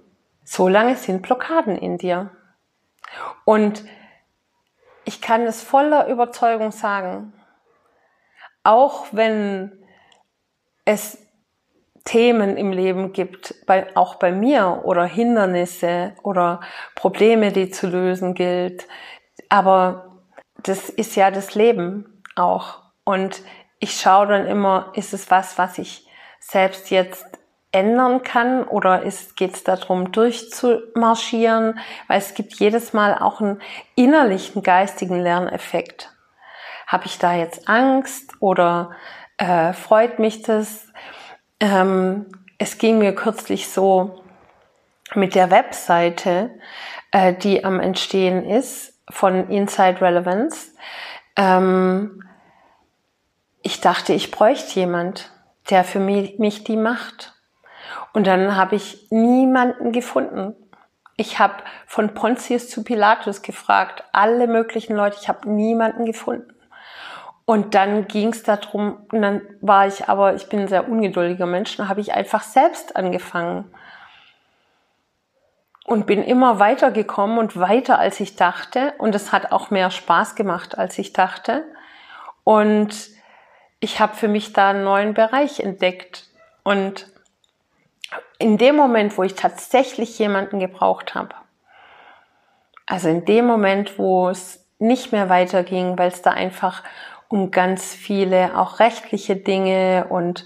[0.43, 2.31] Solange sind Blockaden in dir.
[3.45, 3.83] Und
[5.05, 7.33] ich kann es voller Überzeugung sagen,
[8.63, 9.71] auch wenn
[10.85, 11.17] es
[12.03, 16.61] Themen im Leben gibt, bei, auch bei mir oder Hindernisse oder
[16.95, 18.87] Probleme, die zu lösen gilt.
[19.49, 20.19] Aber
[20.63, 22.80] das ist ja das Leben auch.
[23.03, 23.41] Und
[23.79, 26.07] ich schaue dann immer, ist es was, was ich
[26.39, 27.25] selbst jetzt
[27.71, 29.03] ändern kann oder
[29.35, 31.79] geht es darum, durchzumarschieren?
[32.07, 33.61] Weil es gibt jedes Mal auch einen
[33.95, 36.13] innerlichen geistigen Lerneffekt.
[36.87, 38.91] Habe ich da jetzt Angst oder
[39.37, 40.87] äh, freut mich das?
[41.59, 42.25] Ähm,
[42.57, 44.23] es ging mir kürzlich so
[45.15, 46.51] mit der Webseite,
[47.11, 50.71] äh, die am Entstehen ist von Inside Relevance.
[51.35, 52.23] Ähm,
[53.63, 55.31] ich dachte, ich bräuchte jemand,
[55.69, 57.33] der für mich, mich die macht.
[58.13, 60.55] Und dann habe ich niemanden gefunden.
[61.17, 66.53] Ich habe von Pontius zu Pilatus gefragt, alle möglichen Leute, ich habe niemanden gefunden.
[67.45, 71.45] Und dann ging es darum, und dann war ich aber, ich bin ein sehr ungeduldiger
[71.45, 73.71] Mensch, dann habe ich einfach selbst angefangen.
[75.85, 78.93] Und bin immer weiter gekommen und weiter, als ich dachte.
[78.99, 81.65] Und es hat auch mehr Spaß gemacht, als ich dachte.
[82.43, 82.95] Und
[83.81, 86.29] ich habe für mich da einen neuen Bereich entdeckt.
[86.63, 87.07] Und
[88.37, 91.35] in dem Moment, wo ich tatsächlich jemanden gebraucht habe,
[92.85, 96.83] also in dem Moment, wo es nicht mehr weiterging, weil es da einfach
[97.27, 100.45] um ganz viele auch rechtliche Dinge und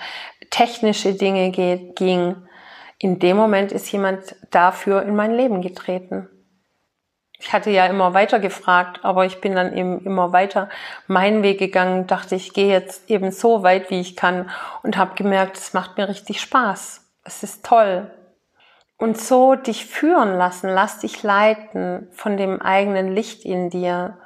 [0.50, 2.36] technische Dinge ging.
[3.00, 6.30] In dem Moment ist jemand dafür in mein Leben getreten.
[7.40, 10.70] Ich hatte ja immer weiter gefragt, aber ich bin dann eben immer weiter
[11.08, 14.50] meinen Weg gegangen, dachte, ich gehe jetzt eben so weit, wie ich kann
[14.84, 17.06] und habe gemerkt, es macht mir richtig Spaß.
[17.24, 18.10] Es ist toll.
[18.98, 24.18] Und so dich führen lassen, lass dich leiten von dem eigenen Licht in dir.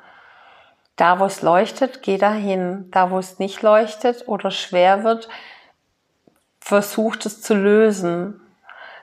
[0.95, 2.91] Da, wo es leuchtet, geh dahin.
[2.91, 5.27] Da, wo es nicht leuchtet oder schwer wird,
[6.59, 8.41] versucht es zu lösen.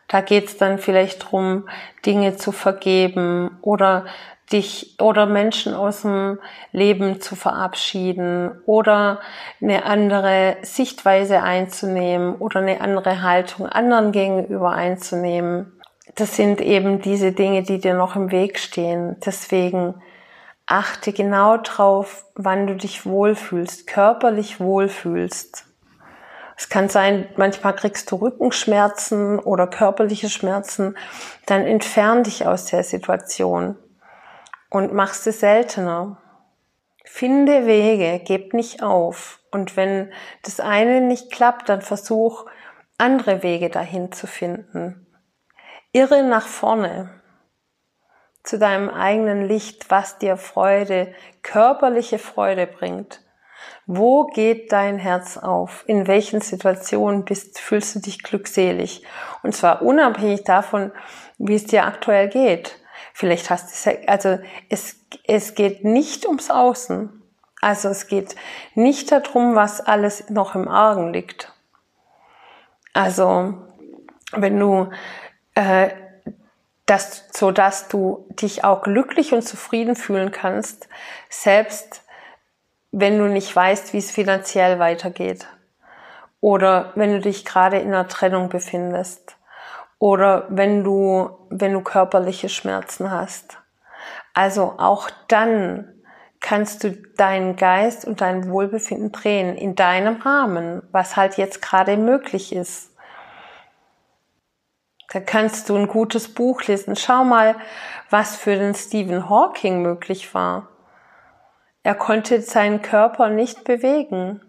[0.09, 1.69] Da geht es dann vielleicht drum,
[2.05, 4.07] Dinge zu vergeben oder
[4.53, 6.38] dich oder Menschen aus dem
[6.71, 9.21] Leben zu verabschieden oder
[9.61, 15.73] eine andere Sichtweise einzunehmen oder eine andere Haltung anderen gegenüber einzunehmen.
[16.14, 19.16] Das sind eben diese Dinge, die dir noch im Weg stehen.
[19.25, 19.95] Deswegen
[20.66, 25.65] achte genau drauf, wann du dich wohlfühlst, körperlich wohlfühlst.
[26.57, 30.97] Es kann sein, manchmal kriegst du Rückenschmerzen oder körperliche Schmerzen,
[31.45, 33.77] dann entfern dich aus der Situation
[34.71, 36.23] und machst es seltener.
[37.05, 39.40] Finde Wege, gib nicht auf.
[39.51, 42.47] Und wenn das eine nicht klappt, dann versuch
[42.99, 45.07] andere Wege dahin zu finden.
[45.92, 47.11] Irre nach vorne
[48.42, 53.21] zu deinem eigenen Licht, was dir Freude, körperliche Freude bringt.
[53.87, 55.85] Wo geht dein Herz auf?
[55.87, 59.03] In welchen Situationen bist, fühlst du dich glückselig?
[59.42, 60.92] Und zwar unabhängig davon,
[61.38, 62.79] wie es dir aktuell geht.
[63.12, 64.38] Vielleicht hast du, also
[64.69, 67.23] es, es geht nicht ums Außen.
[67.61, 68.37] Also es geht
[68.75, 71.53] nicht darum, was alles noch im Argen liegt.
[72.92, 73.55] Also
[74.33, 74.90] wenn du
[75.55, 75.90] äh,
[76.87, 80.88] dass, so dass du dich auch glücklich und zufrieden fühlen kannst,
[81.29, 82.05] selbst
[82.98, 85.46] wenn du nicht weißt, wie es finanziell weitergeht.
[86.40, 89.37] Oder wenn du dich gerade in einer Trennung befindest.
[89.98, 93.59] Oder wenn du, wenn du körperliche Schmerzen hast.
[94.32, 95.92] Also auch dann
[96.40, 101.98] kannst du deinen Geist und dein Wohlbefinden drehen in deinem Rahmen, was halt jetzt gerade
[101.98, 102.92] möglich ist.
[105.12, 106.96] Da kannst du ein gutes Buch lesen.
[106.96, 107.56] Schau mal,
[108.09, 110.70] was für den Stephen Hawking möglich war.
[111.87, 114.40] Er konnte seinen Körper nicht bewegen.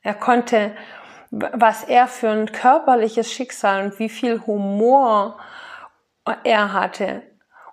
[0.00, 0.74] Er konnte,
[1.30, 5.38] was er für ein körperliches Schicksal und wie viel Humor
[6.44, 7.22] er hatte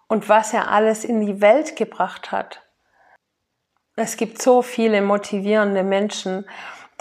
[0.09, 2.61] und was er alles in die Welt gebracht hat.
[3.95, 6.45] Es gibt so viele motivierende Menschen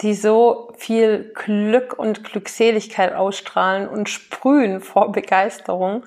[0.01, 6.03] die so viel Glück und Glückseligkeit ausstrahlen und sprühen vor Begeisterung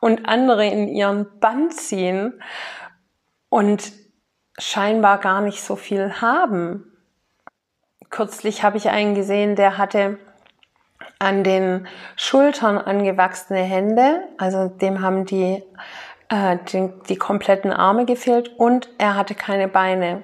[0.00, 2.40] und andere in ihren Bann ziehen
[3.48, 3.92] und
[4.58, 6.92] scheinbar gar nicht so viel haben.
[8.10, 10.18] Kürzlich habe ich einen gesehen, der hatte
[11.18, 15.62] an den Schultern angewachsene Hände, also dem haben die,
[16.28, 20.22] äh, die, die kompletten Arme gefehlt und er hatte keine Beine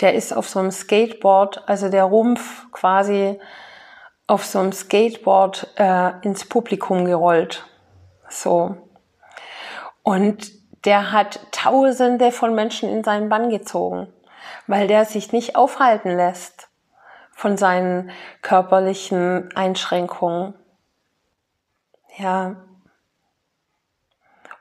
[0.00, 3.38] der ist auf so einem Skateboard, also der Rumpf quasi
[4.26, 7.64] auf so einem Skateboard äh, ins Publikum gerollt.
[8.28, 8.76] So.
[10.02, 10.50] Und
[10.86, 14.12] der hat Tausende von Menschen in seinen Bann gezogen,
[14.66, 16.70] weil der sich nicht aufhalten lässt
[17.32, 20.54] von seinen körperlichen Einschränkungen.
[22.16, 22.56] Ja.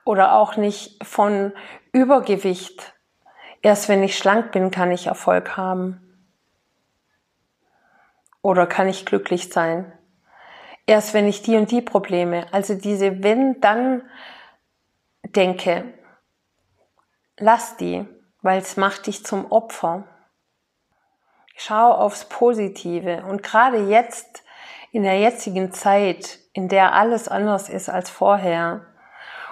[0.04, 1.54] Oder auch nicht von
[1.94, 2.94] Übergewicht.
[3.62, 6.02] Erst wenn ich schlank bin, kann ich Erfolg haben.
[8.42, 9.92] Oder kann ich glücklich sein.
[10.86, 14.04] Erst wenn ich die und die Probleme, also diese wenn-dann
[15.24, 15.86] denke,
[17.38, 18.06] lass die,
[18.42, 20.04] weil es macht dich zum Opfer.
[21.58, 23.24] Schau aufs Positive.
[23.28, 24.44] Und gerade jetzt,
[24.92, 28.86] in der jetzigen Zeit, in der alles anders ist als vorher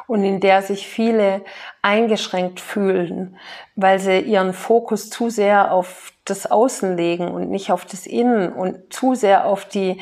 [0.07, 1.43] und in der sich viele
[1.81, 3.37] eingeschränkt fühlen,
[3.75, 8.53] weil sie ihren Fokus zu sehr auf das Außen legen und nicht auf das Innen
[8.53, 10.01] und zu sehr auf die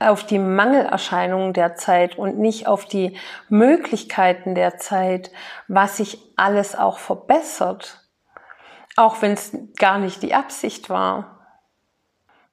[0.00, 3.16] auf die Mangelerscheinungen der Zeit und nicht auf die
[3.48, 5.30] Möglichkeiten der Zeit,
[5.68, 8.00] was sich alles auch verbessert,
[8.96, 11.46] auch wenn es gar nicht die Absicht war,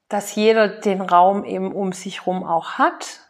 [0.10, 3.22] dass jeder den Raum eben um sich herum auch hat,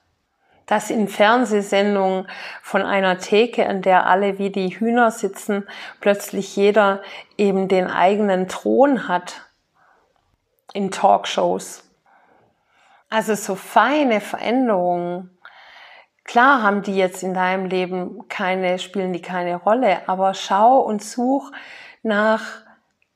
[0.66, 2.28] dass in Fernsehsendungen
[2.62, 5.68] von einer Theke, an der alle wie die Hühner sitzen,
[6.02, 7.02] plötzlich jeder
[7.38, 9.42] eben den eigenen Thron hat
[10.74, 11.87] in Talkshows
[13.10, 15.38] also so feine Veränderungen.
[16.24, 21.02] Klar haben die jetzt in deinem Leben keine, spielen die keine Rolle, aber schau und
[21.02, 21.52] such
[22.04, 22.44] nach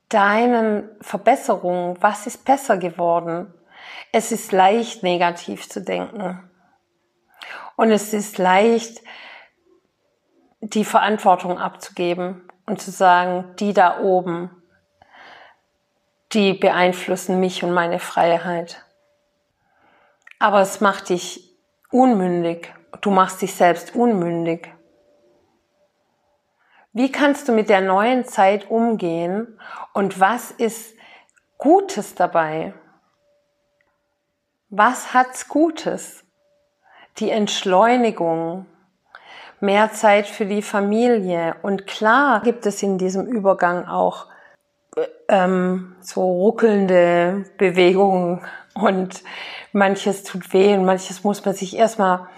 [0.08, 1.96] deinen Verbesserungen.
[2.00, 3.52] Was ist besser geworden?
[4.12, 6.48] Es ist leicht, negativ zu denken.
[7.76, 9.02] Und es ist leicht,
[10.60, 14.50] die Verantwortung abzugeben und zu sagen, die da oben,
[16.32, 18.84] die beeinflussen mich und meine Freiheit.
[20.42, 21.56] Aber es macht dich
[21.92, 22.74] unmündig.
[23.00, 24.74] Du machst dich selbst unmündig.
[26.92, 29.60] Wie kannst du mit der neuen Zeit umgehen
[29.92, 30.96] und was ist
[31.58, 32.74] Gutes dabei?
[34.68, 36.24] Was hat's Gutes?
[37.18, 38.66] Die Entschleunigung,
[39.60, 44.26] mehr Zeit für die Familie und klar gibt es in diesem Übergang auch
[45.28, 49.22] ähm, so ruckelnde Bewegungen und
[49.72, 52.28] manches tut weh und manches muss man sich erstmal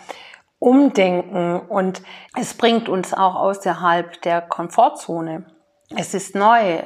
[0.59, 2.03] umdenken und
[2.39, 5.45] es bringt uns auch außerhalb der Komfortzone.
[5.95, 6.83] Es ist neu.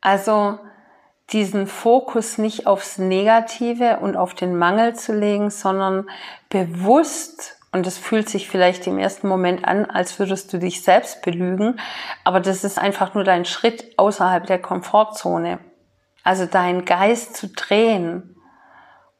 [0.00, 0.58] Also
[1.32, 6.08] diesen Fokus nicht aufs Negative und auf den Mangel zu legen, sondern
[6.50, 11.22] bewusst, und das fühlt sich vielleicht im ersten Moment an, als würdest du dich selbst
[11.22, 11.80] belügen,
[12.24, 15.58] aber das ist einfach nur dein Schritt außerhalb der Komfortzone.
[16.22, 18.31] Also deinen Geist zu drehen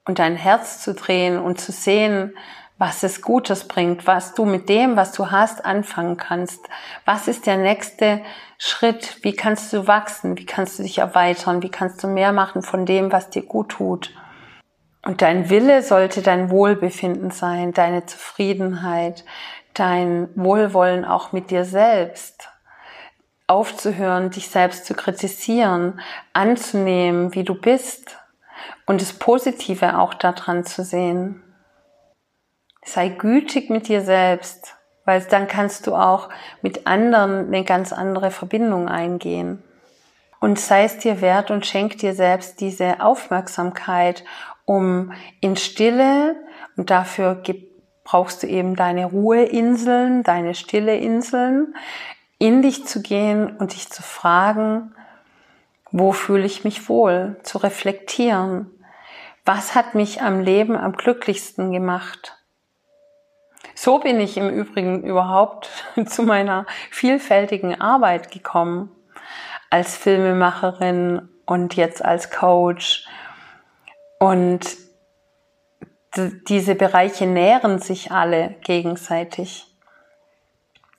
[0.04, 2.34] und dein Herz zu drehen und zu sehen,
[2.78, 6.68] was es Gutes bringt, was du mit dem, was du hast, anfangen kannst.
[7.04, 8.22] Was ist der nächste
[8.58, 9.18] Schritt?
[9.22, 10.36] Wie kannst du wachsen?
[10.36, 11.62] Wie kannst du dich erweitern?
[11.62, 14.10] Wie kannst du mehr machen von dem, was dir gut tut?
[15.04, 19.24] Und dein Wille sollte dein Wohlbefinden sein, deine Zufriedenheit,
[19.74, 22.48] dein Wohlwollen auch mit dir selbst.
[23.46, 26.00] Aufzuhören, dich selbst zu kritisieren,
[26.32, 28.16] anzunehmen, wie du bist
[28.86, 31.42] und das Positive auch daran zu sehen.
[32.84, 36.28] Sei gütig mit dir selbst, weil dann kannst du auch
[36.62, 39.62] mit anderen eine ganz andere Verbindung eingehen.
[40.40, 44.24] Und sei es dir wert und schenk dir selbst diese Aufmerksamkeit,
[44.64, 46.36] um in Stille,
[46.76, 47.42] und dafür
[48.04, 51.74] brauchst du eben deine Ruheinseln, deine stille Inseln,
[52.38, 54.94] in dich zu gehen und dich zu fragen,
[55.92, 57.36] wo fühle ich mich wohl?
[57.42, 58.70] Zu reflektieren.
[59.44, 62.38] Was hat mich am Leben am glücklichsten gemacht?
[63.74, 65.68] So bin ich im Übrigen überhaupt
[66.06, 68.90] zu meiner vielfältigen Arbeit gekommen.
[69.70, 73.06] Als Filmemacherin und jetzt als Coach.
[74.18, 74.76] Und
[76.48, 79.71] diese Bereiche nähren sich alle gegenseitig.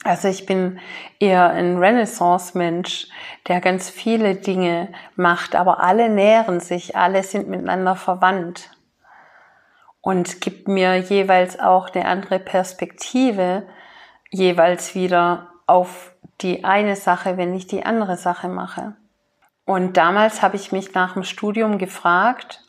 [0.04, 0.80] Also ich bin
[1.20, 3.08] eher ein Renaissance-Mensch,
[3.48, 8.70] der ganz viele Dinge macht, aber alle nähren sich, alle sind miteinander verwandt
[10.02, 13.64] und gibt mir jeweils auch eine andere Perspektive,
[14.30, 16.12] jeweils wieder auf
[16.42, 18.96] die eine Sache, wenn ich die andere Sache mache.
[19.66, 22.60] Und damals habe ich mich nach dem Studium gefragt,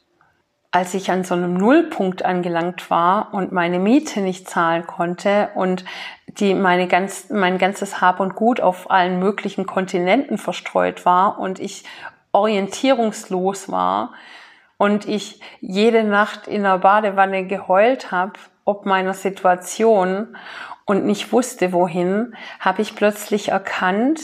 [0.71, 5.85] als ich an so einem Nullpunkt angelangt war und meine Miete nicht zahlen konnte und
[6.39, 11.61] die meine ganz, mein ganzes Hab und Gut auf allen möglichen Kontinenten verstreut war und
[11.61, 11.85] ich
[12.33, 14.13] orientierungslos war
[14.77, 18.33] und ich jede Nacht in der Badewanne geheult habe,
[18.65, 20.37] ob meiner Situation
[20.87, 24.21] und nicht wusste wohin, habe ich plötzlich erkannt,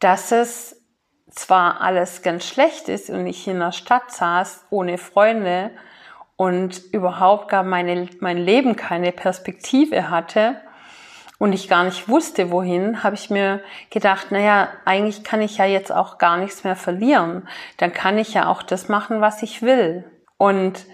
[0.00, 0.82] dass es
[1.30, 5.70] zwar alles ganz schlecht ist und ich in der Stadt saß ohne Freunde
[6.36, 10.60] und überhaupt gar meine, mein Leben keine Perspektive hatte
[11.38, 13.60] und ich gar nicht wusste, wohin, habe ich mir
[13.90, 17.48] gedacht, naja, eigentlich kann ich ja jetzt auch gar nichts mehr verlieren.
[17.76, 20.04] Dann kann ich ja auch das machen, was ich will.
[20.38, 20.86] Und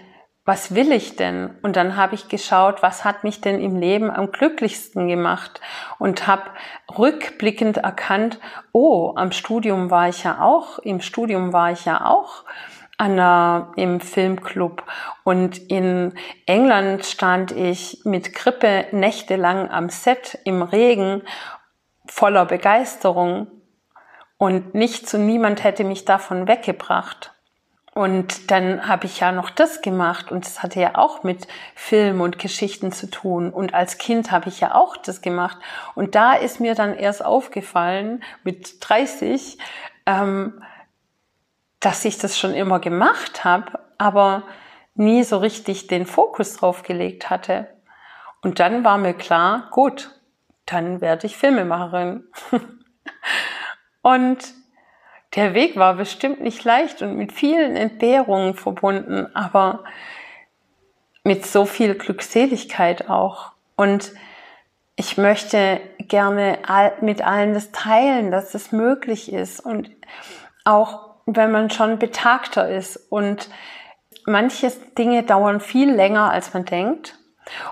[0.45, 1.57] was will ich denn?
[1.61, 5.61] Und dann habe ich geschaut, was hat mich denn im Leben am glücklichsten gemacht
[5.99, 6.43] und habe
[6.97, 8.39] rückblickend erkannt,
[8.73, 12.43] oh, am Studium war ich ja auch, im Studium war ich ja auch
[13.07, 14.83] der, im Filmclub
[15.23, 16.13] und in
[16.45, 21.21] England stand ich mit Grippe nächtelang am Set im Regen
[22.05, 23.47] voller Begeisterung
[24.37, 27.33] und nichts und niemand hätte mich davon weggebracht.
[27.95, 32.21] Und dann habe ich ja noch das gemacht und das hatte ja auch mit Film
[32.21, 33.51] und Geschichten zu tun.
[33.51, 35.57] Und als Kind habe ich ja auch das gemacht.
[35.93, 39.59] Und da ist mir dann erst aufgefallen mit 30,
[40.07, 40.63] ähm,
[41.83, 44.43] dass ich das schon immer gemacht habe, aber
[44.95, 47.67] nie so richtig den Fokus drauf gelegt hatte.
[48.41, 50.11] Und dann war mir klar, gut,
[50.65, 52.23] dann werde ich Filmemacherin.
[54.01, 54.37] und
[55.35, 59.83] der Weg war bestimmt nicht leicht und mit vielen Entbehrungen verbunden, aber
[61.23, 63.51] mit so viel Glückseligkeit auch.
[63.75, 64.13] Und
[64.95, 66.59] ich möchte gerne
[67.01, 69.89] mit allen das teilen, dass es möglich ist und
[70.63, 73.49] auch wenn man schon betagter ist und
[74.25, 77.17] manche Dinge dauern viel länger als man denkt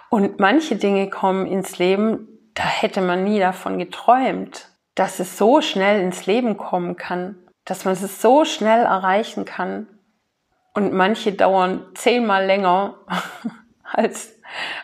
[0.10, 5.62] und manche Dinge kommen ins Leben, da hätte man nie davon geträumt, dass es so
[5.62, 9.88] schnell ins Leben kommen kann dass man es so schnell erreichen kann.
[10.74, 12.95] Und manche dauern zehnmal länger
[13.84, 14.39] als,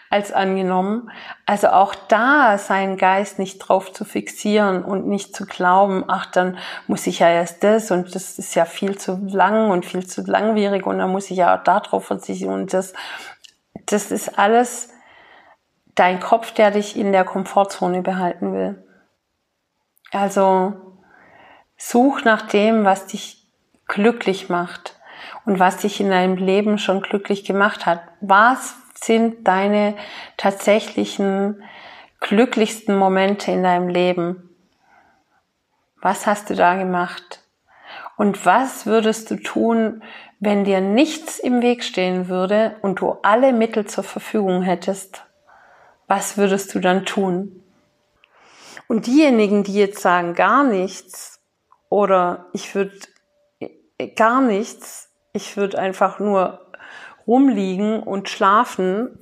[0.09, 1.11] als angenommen.
[1.45, 6.57] Also auch da seinen Geist nicht drauf zu fixieren und nicht zu glauben, ach, dann
[6.87, 10.21] muss ich ja erst das und das ist ja viel zu lang und viel zu
[10.21, 12.93] langwierig und dann muss ich ja auch darauf verzichten und das,
[13.85, 14.89] das ist alles
[15.95, 18.83] dein Kopf, der dich in der Komfortzone behalten will.
[20.11, 20.87] Also
[21.77, 23.47] Such nach dem, was dich
[23.85, 24.96] glücklich macht
[25.47, 28.01] und was dich in deinem Leben schon glücklich gemacht hat.
[28.19, 29.95] Was sind deine
[30.35, 31.63] tatsächlichen
[32.19, 34.49] glücklichsten Momente in deinem Leben?
[36.01, 37.45] Was hast du da gemacht?
[38.17, 40.03] Und was würdest du tun,
[40.41, 45.23] wenn dir nichts im Weg stehen würde und du alle Mittel zur Verfügung hättest?
[46.07, 47.63] Was würdest du dann tun?
[48.89, 51.39] Und diejenigen, die jetzt sagen gar nichts,
[51.87, 52.99] oder ich würde
[54.17, 55.06] gar nichts,
[55.37, 56.59] ich würde einfach nur
[57.25, 59.17] rumliegen und schlafen,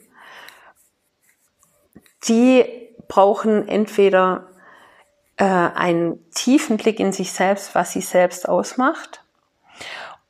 [2.28, 2.66] die
[3.08, 4.48] brauchen entweder
[5.38, 9.24] äh, einen tiefen Blick in sich selbst, was sie selbst ausmacht,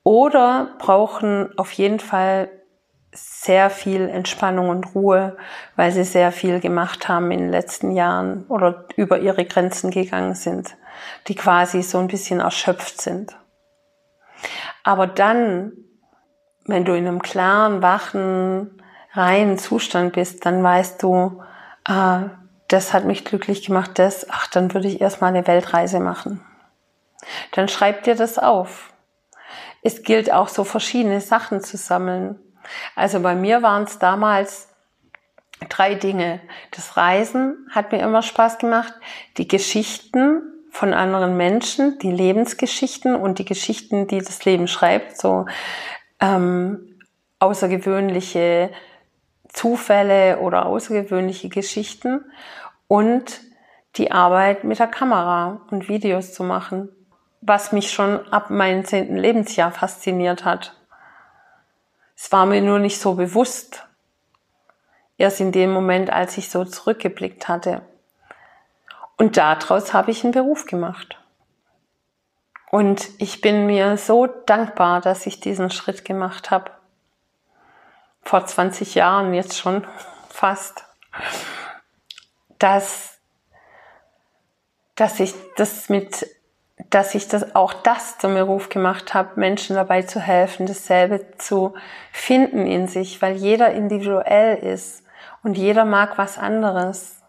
[0.03, 2.49] oder brauchen auf jeden Fall
[3.13, 5.38] sehr viel Entspannung und Ruhe,
[5.77, 10.36] weil sie sehr viel gemacht haben in den letzten Jahren oder über ihre Grenzen gegangen
[10.36, 10.75] sind
[11.27, 13.36] die quasi so ein bisschen erschöpft sind.
[14.86, 15.73] Aber dann,
[16.67, 18.81] wenn du in einem klaren, wachen,
[19.13, 21.41] reinen Zustand bist, dann weißt du,
[21.86, 22.29] ah,
[22.67, 26.45] das hat mich glücklich gemacht, das, ach, dann würde ich erstmal eine Weltreise machen.
[27.53, 28.93] Dann schreib dir das auf.
[29.81, 32.39] Es gilt auch so verschiedene Sachen zu sammeln.
[32.95, 34.69] Also bei mir waren es damals
[35.67, 36.41] drei Dinge.
[36.69, 38.93] Das Reisen hat mir immer Spaß gemacht,
[39.38, 40.43] die Geschichten
[40.76, 45.45] von anderen Menschen, die Lebensgeschichten und die Geschichten, die das Leben schreibt, so
[46.19, 46.99] ähm,
[47.39, 48.71] außergewöhnliche
[49.47, 52.26] Zufälle oder außergewöhnliche Geschichten
[52.89, 53.39] und
[53.95, 56.89] die Arbeit mit der Kamera und Videos zu machen,
[57.39, 60.76] was mich schon ab meinem zehnten Lebensjahr fasziniert hat.
[62.17, 63.88] Es war mir nur nicht so bewusst.
[65.17, 67.82] Erst in dem Moment, als ich so zurückgeblickt hatte.
[69.18, 71.18] Und daraus habe ich einen Beruf gemacht.
[72.72, 76.72] Und ich bin mir so dankbar, dass ich diesen Schritt gemacht habe.
[78.22, 79.88] Vor 20 Jahren jetzt schon
[80.30, 80.84] fast.
[82.59, 83.18] Dass,
[84.95, 86.28] dass ich das mit,
[86.89, 91.76] dass ich das auch das zum Beruf gemacht habe, Menschen dabei zu helfen, dasselbe zu
[92.11, 95.03] finden in sich, weil jeder individuell ist
[95.43, 97.22] und jeder mag was anderes.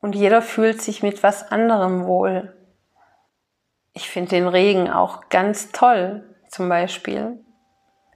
[0.00, 2.54] Und jeder fühlt sich mit was anderem wohl.
[3.92, 7.42] Ich finde den Regen auch ganz toll, zum Beispiel.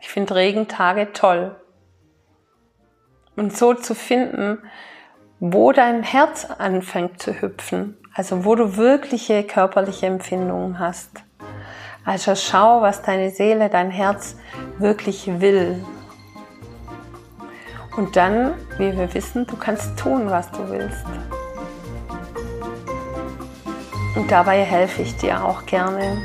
[0.00, 1.56] Ich finde Regentage toll.
[3.36, 4.58] Und so zu finden,
[5.38, 11.10] wo dein Herz anfängt zu hüpfen Also wo du wirkliche körperliche Empfindungen hast.
[12.04, 14.36] Also schau, was deine Seele, dein Herz
[14.78, 15.84] wirklich will.
[17.96, 21.06] Und dann, wie wir wissen, du kannst tun, was du willst.
[24.14, 26.24] Und dabei helfe ich dir auch gerne.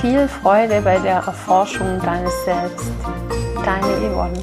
[0.00, 2.92] Viel Freude bei der Erforschung deines Selbst.
[3.64, 4.42] Deine Yvonne.